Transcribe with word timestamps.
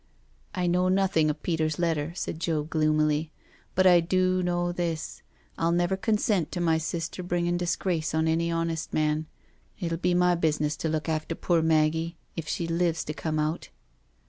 "I 0.55 0.65
know 0.65 0.87
nothing 0.89 1.29
of 1.29 1.43
Peter's 1.43 1.77
letter," 1.77 2.11
said 2.15 2.39
Joe 2.39 2.63
gloomily," 2.63 3.31
but 3.75 3.85
I 3.85 3.99
do 3.99 4.41
know 4.41 4.71
this, 4.71 5.21
PU 5.59 5.71
never 5.73 5.95
consent 5.95 6.51
to 6.53 6.59
my 6.59 6.79
sister 6.79 7.21
bringing 7.21 7.55
disgrace 7.55 8.15
on 8.15 8.27
any 8.27 8.49
honest 8.49 8.93
man. 8.95 9.27
It'll 9.79 9.99
be 9.99 10.15
my 10.15 10.33
business 10.33 10.75
to 10.77 10.89
look 10.89 11.07
after 11.07 11.35
poor 11.35 11.61
Maggie, 11.61 12.17
if 12.35 12.47
she 12.47 12.65
lives 12.65 13.03
to 13.03 13.13
come 13.13 13.37
out." 13.37 13.69